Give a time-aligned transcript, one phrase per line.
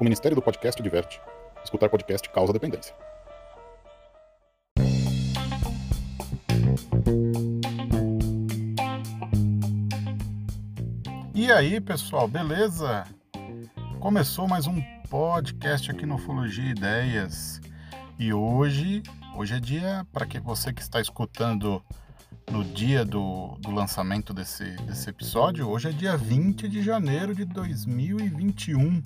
[0.00, 1.20] O Ministério do Podcast diverte.
[1.64, 2.94] Escutar podcast causa dependência.
[11.34, 13.04] E aí, pessoal, beleza?
[13.98, 14.80] Começou mais um
[15.10, 17.60] podcast aqui no Ufologia Ideias.
[18.20, 19.02] E hoje,
[19.34, 21.82] hoje é dia para que você que está escutando
[22.52, 27.44] no dia do, do lançamento desse, desse episódio, hoje é dia 20 de janeiro de
[27.44, 29.02] 2021.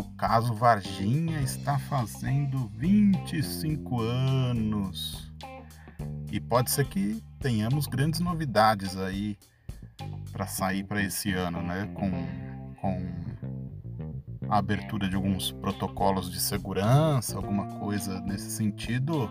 [0.00, 5.30] O caso Varginha está fazendo 25 anos.
[6.32, 9.36] E pode ser que tenhamos grandes novidades aí
[10.32, 11.86] para sair para esse ano, né?
[11.92, 12.10] Com,
[12.80, 19.30] com a abertura de alguns protocolos de segurança, alguma coisa nesse sentido.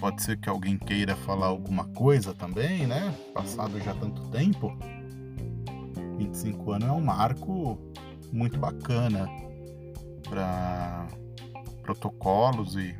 [0.00, 3.14] Pode ser que alguém queira falar alguma coisa também, né?
[3.34, 4.74] Passado já tanto tempo.
[6.16, 7.78] 25 anos é um marco
[8.32, 9.28] muito bacana
[10.28, 11.06] para
[11.82, 12.94] protocolos e,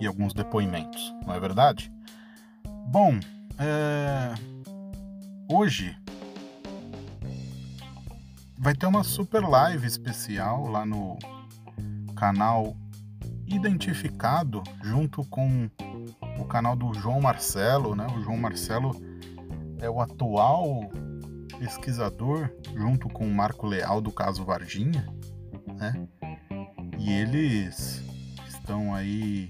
[0.00, 1.92] e alguns depoimentos, não é verdade?
[2.86, 3.18] Bom,
[3.58, 4.34] é,
[5.50, 5.96] hoje
[8.58, 11.18] vai ter uma super live especial lá no
[12.14, 12.76] canal
[13.48, 15.70] Identificado, junto com
[16.36, 18.04] o canal do João Marcelo, né?
[18.16, 18.90] O João Marcelo
[19.80, 20.90] é o atual
[21.56, 25.06] pesquisador, junto com o Marco Leal do caso Varginha,
[25.76, 26.08] né?
[26.98, 28.02] E eles
[28.48, 29.48] estão aí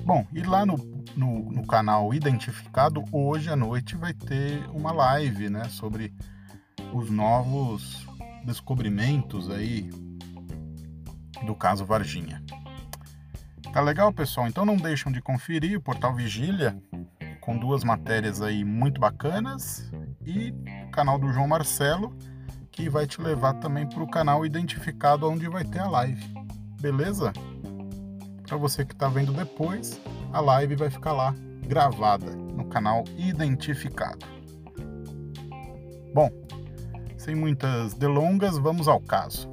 [0.05, 0.77] Bom, e lá no,
[1.15, 6.13] no, no, canal Identificado, hoje à noite vai ter uma live né, sobre
[6.93, 8.05] os novos
[8.43, 9.89] descobrimentos aí
[11.45, 12.43] do caso Varginha.
[13.71, 14.47] Tá legal, pessoal?
[14.47, 16.81] Então não deixam de conferir o portal Vigília
[17.39, 19.91] com duas matérias aí muito bacanas
[20.25, 20.53] e
[20.87, 22.15] o canal do João Marcelo
[22.71, 26.33] que vai te levar também para o canal identificado onde vai ter a live.
[26.79, 27.33] Beleza?
[28.47, 29.99] Para você que está vendo depois,
[30.31, 31.35] a live vai ficar lá
[31.67, 34.38] gravada no canal identificado.
[37.29, 39.47] Sem muitas delongas, vamos ao caso.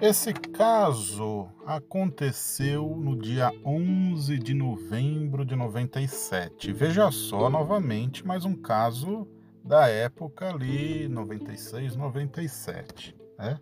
[0.00, 6.72] Esse caso aconteceu no dia 11 de novembro de 97.
[6.72, 9.26] Veja só novamente mais um caso
[9.66, 13.58] da época ali 96, 97, né?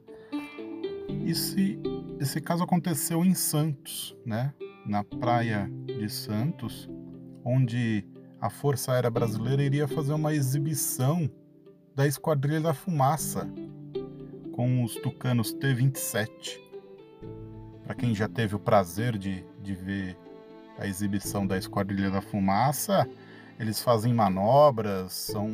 [1.26, 1.78] Esse,
[2.20, 4.52] esse caso aconteceu em Santos, né?
[4.86, 6.90] Na praia de Santos,
[7.42, 8.06] onde
[8.38, 11.30] a Força Aérea Brasileira iria fazer uma exibição
[11.94, 13.48] da Esquadrilha da Fumaça,
[14.52, 16.60] com os tucanos T-27.
[17.82, 20.18] Para quem já teve o prazer de, de ver
[20.78, 23.08] a exibição da Esquadrilha da Fumaça,
[23.58, 25.50] eles fazem manobras, são,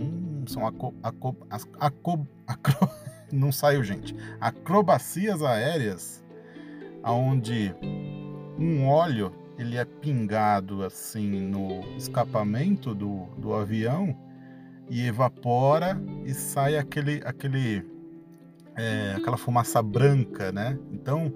[0.46, 1.36] são aco, aco,
[1.78, 2.88] aco, acro,
[3.32, 6.24] não saiu gente, acrobacias aéreas,
[7.02, 7.74] aonde
[8.58, 14.16] um óleo ele é pingado assim no escapamento do, do avião
[14.88, 17.86] e evapora e sai aquele, aquele
[18.76, 20.78] é, aquela fumaça branca, né?
[20.90, 21.32] Então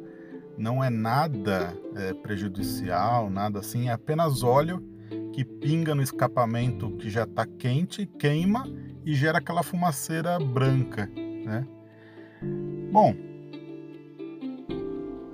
[0.56, 4.82] não é nada é, prejudicial, nada assim, é apenas óleo
[5.34, 8.68] que pinga no escapamento que já está quente, queima
[9.04, 11.10] e gera aquela fumaceira branca,
[11.44, 11.66] né?
[12.92, 13.12] Bom,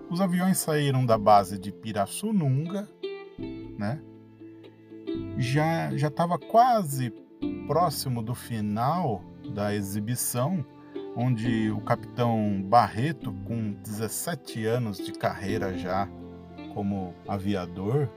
[0.08, 2.88] os aviões saíram da base de Pirassununga,
[3.76, 4.00] né?
[5.36, 7.12] Já já estava quase
[7.66, 9.22] próximo do final
[9.54, 10.64] da exibição
[11.14, 16.08] onde o capitão Barreto, com 17 anos de carreira já
[16.72, 18.08] como aviador,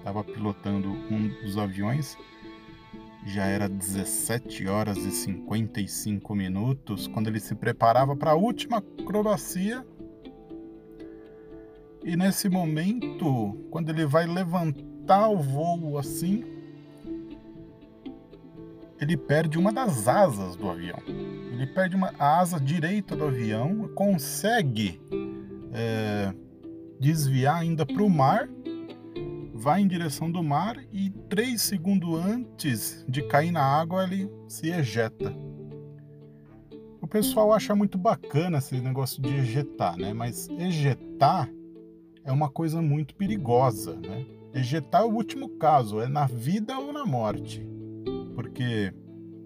[0.00, 2.16] estava pilotando um dos aviões.
[3.26, 9.86] Já era 17 horas e 55 minutos quando ele se preparava para a última acrobacia.
[12.02, 16.42] E nesse momento, quando ele vai levantar o voo assim,
[18.98, 20.98] ele perde uma das asas do avião.
[21.52, 24.98] Ele perde uma, a asa direita do avião, consegue
[25.74, 26.32] é,
[26.98, 28.48] desviar ainda para o mar,
[29.60, 34.70] vai em direção do mar e três segundos antes de cair na água ele se
[34.70, 35.32] ejeta.
[37.10, 40.12] pessoal acha muito bacana esse negócio de ejetar, né?
[40.14, 41.50] Mas ejetar
[42.24, 44.24] é uma coisa muito perigosa, né?
[44.54, 47.66] Ejetar é o último caso, é na vida ou na morte.
[48.34, 48.94] Porque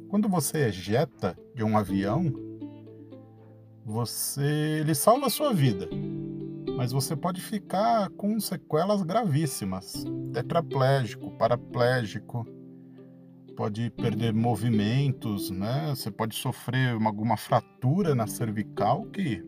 [0.08, 2.32] quando você ejeta de um avião,
[3.84, 5.88] você ele salva a sua vida,
[6.76, 12.46] mas você pode ficar com sequelas gravíssimas, tetraplégico, paraplégico,
[13.56, 15.86] pode perder movimentos, né?
[15.90, 19.44] Você pode sofrer uma, alguma fratura na cervical que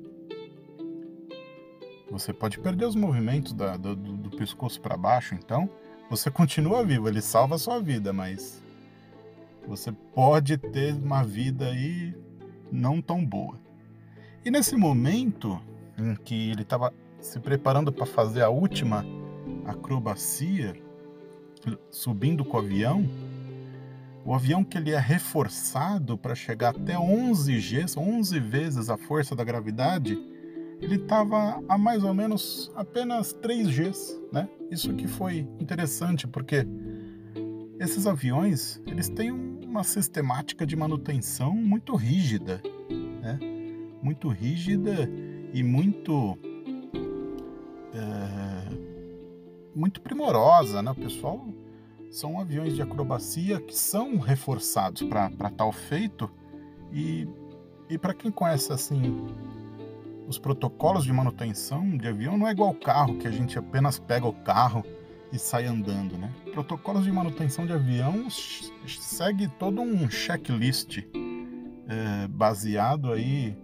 [2.11, 5.69] você pode perder os movimentos da, do, do pescoço para baixo, então
[6.08, 8.62] você continua vivo, ele salva a sua vida, mas
[9.67, 12.14] você pode ter uma vida aí
[12.70, 13.58] não tão boa.
[14.44, 15.61] E nesse momento
[15.99, 19.04] em que ele estava se preparando para fazer a última
[19.64, 20.74] acrobacia,
[21.90, 23.08] subindo com o avião,
[24.24, 29.36] o avião que ele é reforçado para chegar até 11 G, 11 vezes a força
[29.36, 30.18] da gravidade,
[30.80, 34.48] ele estava a mais ou menos apenas 3 Gs, né?
[34.70, 36.66] Isso que foi interessante porque
[37.78, 42.60] esses aviões eles têm uma sistemática de manutenção muito rígida,
[43.22, 43.38] né?
[44.02, 45.08] Muito rígida
[45.52, 46.36] e muito
[47.96, 48.76] é,
[49.75, 50.90] muito primorosa, né?
[50.90, 51.46] O pessoal
[52.10, 56.31] são aviões de acrobacia que são reforçados para tal feito
[56.93, 57.28] e,
[57.90, 59.26] e para quem conhece assim
[60.26, 64.26] os protocolos de manutenção de avião não é igual carro, que a gente apenas pega
[64.26, 64.84] o carro
[65.32, 66.32] e sai andando, né?
[66.52, 68.28] Protocolos de manutenção de avião
[68.87, 73.56] segue todo um checklist é, baseado aí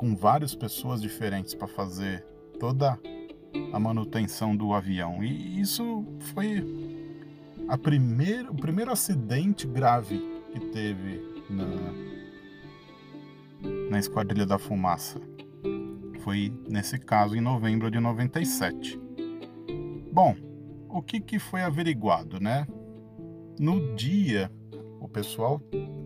[0.00, 2.24] com várias pessoas diferentes para fazer
[2.58, 2.98] toda
[3.70, 5.22] a manutenção do avião.
[5.22, 6.64] E isso foi
[7.68, 10.18] a primeira, o primeiro acidente grave
[10.54, 11.20] que teve
[11.50, 11.66] na,
[13.90, 15.20] na Esquadrilha da Fumaça.
[16.20, 18.98] Foi nesse caso em novembro de 97.
[20.10, 20.34] Bom,
[20.88, 22.66] o que, que foi averiguado, né?
[23.58, 24.50] No dia,
[24.98, 25.60] o pessoal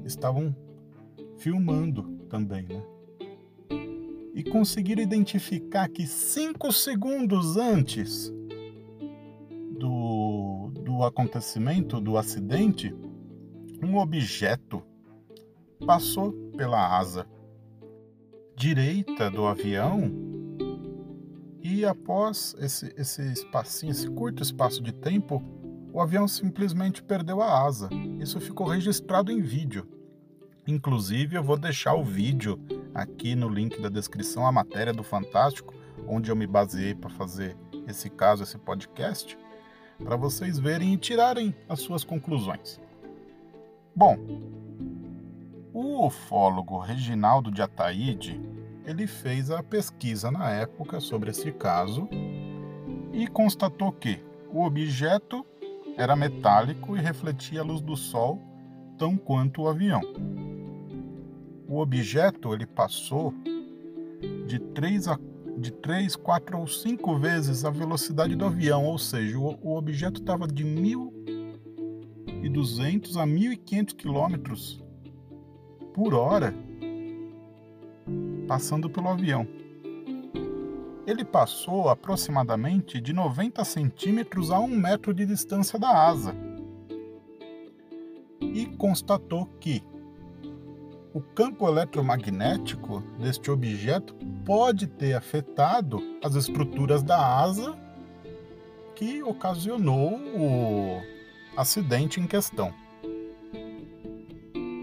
[0.04, 0.52] estavam
[1.36, 2.93] filmando também, né?
[4.34, 8.32] E conseguiram identificar que cinco segundos antes
[9.78, 12.94] do, do acontecimento, do acidente,
[13.82, 14.82] um objeto
[15.86, 17.26] passou pela asa
[18.56, 20.10] direita do avião
[21.62, 25.42] e após esse, esse espacinho, esse curto espaço de tempo,
[25.92, 27.88] o avião simplesmente perdeu a asa.
[28.20, 29.88] Isso ficou registrado em vídeo.
[30.66, 32.60] Inclusive, eu vou deixar o vídeo
[32.94, 35.74] aqui no link da descrição, a matéria do Fantástico,
[36.06, 37.56] onde eu me baseei para fazer
[37.86, 39.36] esse caso, esse podcast,
[40.02, 42.80] para vocês verem e tirarem as suas conclusões.
[43.94, 44.16] Bom,
[45.72, 48.40] o ufólogo Reginaldo de Ataíde,
[48.84, 52.08] ele fez a pesquisa na época sobre esse caso
[53.12, 54.20] e constatou que
[54.52, 55.44] o objeto
[55.96, 58.40] era metálico e refletia a luz do sol
[58.98, 60.02] tão quanto o avião.
[61.68, 63.32] O objeto ele passou
[64.46, 65.18] de 3 a
[65.56, 70.20] de 3, 4 ou 5 vezes a velocidade do avião, ou seja, o, o objeto
[70.20, 74.82] estava de 1.200 a 1.500 quilômetros
[75.92, 76.52] por hora
[78.46, 79.48] passando pelo avião.
[81.06, 86.34] Ele passou aproximadamente de 90 centímetros a um metro de distância da asa
[88.40, 89.84] e constatou que
[91.14, 97.78] o campo eletromagnético deste objeto pode ter afetado as estruturas da asa
[98.96, 101.00] que ocasionou o
[101.56, 102.74] acidente em questão.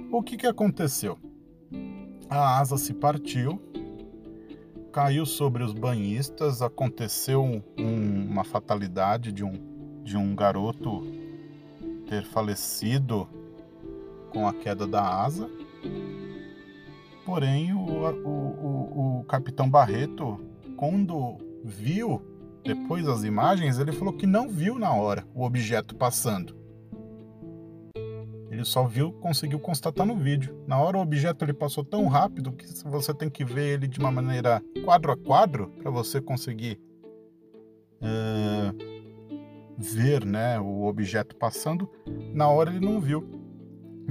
[0.10, 1.20] O que, que aconteceu?
[2.30, 3.62] A asa se partiu,
[4.94, 11.02] caiu sobre os banhistas, aconteceu um, uma fatalidade de um, de um garoto
[12.08, 13.28] ter falecido
[14.32, 15.50] com a queda da asa.
[17.26, 20.40] Porém, o, o, o, capitão Barreto,
[20.76, 22.22] quando viu
[22.64, 26.56] depois as imagens, ele falou que não viu na hora o objeto passando.
[28.50, 30.62] Ele só viu, conseguiu constatar no vídeo.
[30.68, 33.98] Na hora o objeto ele passou tão rápido que você tem que ver ele de
[33.98, 36.78] uma maneira quadro a quadro para você conseguir
[38.02, 38.76] uh,
[39.78, 41.90] ver, né, o objeto passando.
[42.34, 43.40] Na hora ele não viu.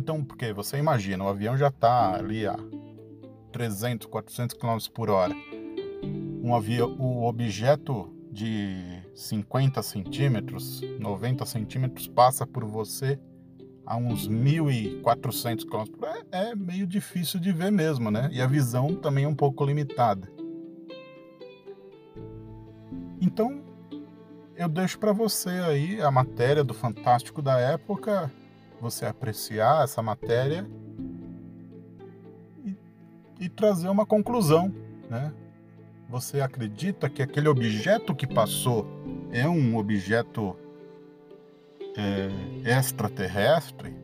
[0.00, 2.56] Então, porque você imagina, o avião já está ali a
[3.52, 5.34] 300, 400 km por hora.
[6.42, 8.78] Um avião, o objeto de
[9.14, 13.20] 50 centímetros, 90 centímetros passa por você
[13.84, 18.30] a uns 1.400 km é, é meio difícil de ver mesmo, né?
[18.32, 20.32] E a visão também é um pouco limitada.
[23.20, 23.62] Então,
[24.56, 28.32] eu deixo para você aí a matéria do Fantástico da época,
[28.80, 30.66] você apreciar essa matéria
[32.64, 32.74] e,
[33.38, 34.74] e trazer uma conclusão,
[35.08, 35.32] né?
[36.08, 38.84] Você acredita que aquele objeto que passou
[39.30, 40.56] é um objeto
[41.96, 43.94] é, extraterrestre?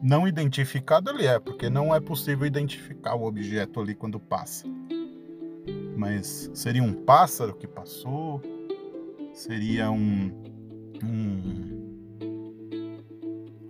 [0.00, 4.66] Não identificado ele é, porque não é possível identificar o objeto ali quando passa.
[5.94, 8.40] Mas seria um pássaro que passou?
[9.34, 10.32] Seria um,
[11.02, 11.85] um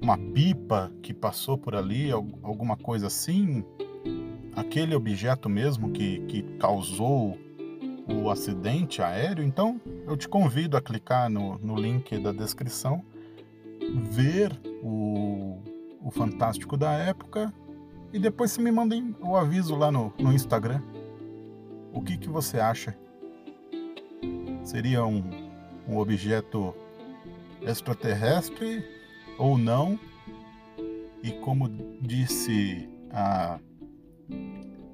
[0.07, 3.65] uma pipa que passou por ali, alguma coisa assim?
[4.55, 7.37] Aquele objeto mesmo que, que causou
[8.07, 13.05] o acidente aéreo, então eu te convido a clicar no, no link da descrição,
[14.05, 15.59] ver o,
[16.01, 17.53] o Fantástico da época
[18.13, 20.81] e depois você me mandem o aviso lá no, no Instagram.
[21.93, 22.97] O que, que você acha?
[24.63, 25.25] Seria um,
[25.89, 26.73] um objeto
[27.61, 28.96] extraterrestre
[29.39, 29.99] ou não?
[31.23, 31.69] E como
[32.01, 33.59] disse a,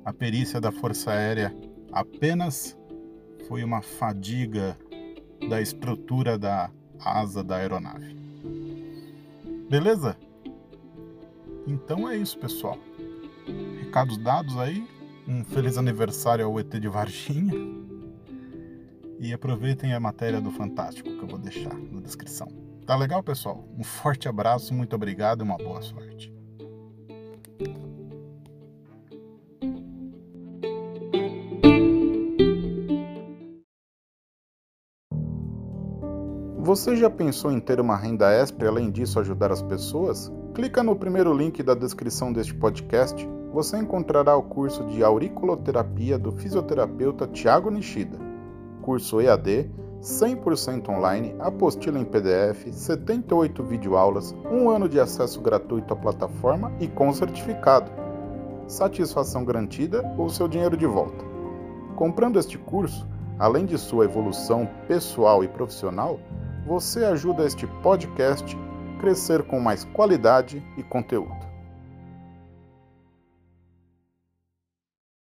[0.04, 1.54] a perícia da Força Aérea,
[1.92, 2.76] apenas
[3.46, 4.78] foi uma fadiga
[5.48, 8.14] da estrutura da asa da aeronave.
[9.68, 10.16] Beleza?
[11.66, 12.78] Então é isso, pessoal.
[13.80, 14.86] Recados dados aí.
[15.26, 17.54] Um feliz aniversário ao ET de Varginha.
[19.20, 22.61] E aproveitem a matéria do Fantástico que eu vou deixar na descrição.
[22.86, 23.64] Tá legal, pessoal?
[23.78, 26.32] Um forte abraço, muito obrigado e uma boa sorte.
[36.58, 40.32] Você já pensou em ter uma renda extra e além disso ajudar as pessoas?
[40.54, 43.28] Clica no primeiro link da descrição deste podcast.
[43.52, 48.18] Você encontrará o curso de auriculoterapia do fisioterapeuta Tiago Nishida.
[48.80, 49.70] Curso EAD,
[50.02, 56.88] 100% online, apostila em PDF, 78 videoaulas, um ano de acesso gratuito à plataforma e
[56.88, 57.90] com certificado.
[58.66, 61.24] Satisfação garantida ou seu dinheiro de volta.
[61.94, 63.06] Comprando este curso,
[63.38, 66.18] além de sua evolução pessoal e profissional,
[66.66, 71.41] você ajuda este podcast a crescer com mais qualidade e conteúdo.